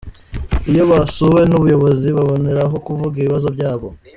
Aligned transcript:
Iyo 0.71 0.83
basuwe 0.91 1.41
n’ubuyobozi 1.45 2.07
baboneraho 2.17 2.75
kuvuga 2.85 3.15
ibibazo 3.17 3.47
byabo. 3.55 3.87